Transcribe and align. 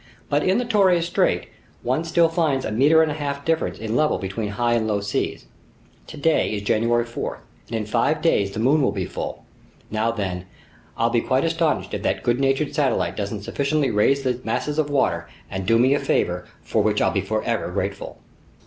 "But 0.31 0.41
in 0.41 0.57
the 0.57 0.65
Torres 0.65 1.05
Strait, 1.05 1.49
one 1.83 2.03
still 2.05 2.27
finds 2.27 2.65
a 2.65 2.71
meter 2.71 3.03
and 3.03 3.11
a 3.11 3.13
half 3.13 3.45
difference 3.45 3.77
in 3.77 3.95
level 3.95 4.17
between 4.17 4.47
high 4.49 4.73
and 4.73 4.87
low 4.87 4.99
seas. 4.99 5.45
Today 6.07 6.53
is 6.53 6.63
January 6.63 7.05
4, 7.05 7.39
and 7.67 7.75
in 7.75 7.85
five 7.85 8.19
days 8.19 8.49
the 8.49 8.59
moon 8.59 8.81
will 8.81 8.91
be 8.91 9.05
full. 9.05 9.45
Now 9.91 10.09
then, 10.09 10.47
I'll 10.97 11.11
be 11.11 11.21
quite 11.21 11.45
astonished 11.45 11.93
if 11.93 12.01
that 12.01 12.23
good 12.23 12.39
natured 12.39 12.73
satellite 12.73 13.15
doesn't 13.15 13.43
sufficiently 13.43 13.91
raise 13.91 14.23
these 14.23 14.43
masses 14.43 14.79
of 14.79 14.89
water 14.89 15.29
and 15.51 15.67
do 15.67 15.77
me 15.77 15.93
a 15.93 15.99
favor 15.99 16.47
for 16.63 16.81
which 16.81 16.99
I'll 16.99 17.11
be 17.13 17.21
forever 17.21 17.69
grateful." 17.69 18.17